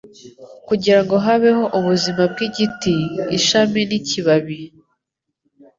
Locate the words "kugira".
0.67-0.99